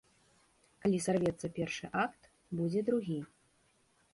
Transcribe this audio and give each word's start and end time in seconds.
Калі 0.85 1.01
сарвецца 1.07 1.51
першы 1.57 1.85
акт, 2.05 2.21
будзе 2.61 2.81
другі. 2.89 3.19